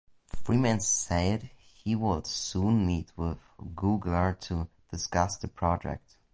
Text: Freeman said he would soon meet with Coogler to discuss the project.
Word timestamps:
Freeman 0.43 0.79
said 0.79 1.51
he 1.75 1.93
would 1.95 2.25
soon 2.25 2.87
meet 2.87 3.11
with 3.15 3.37
Coogler 3.75 4.33
to 4.39 4.67
discuss 4.89 5.37
the 5.37 5.47
project. 5.47 6.15